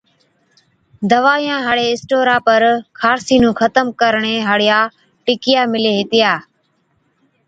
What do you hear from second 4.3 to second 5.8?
هاڙِيا ٽِڪِيا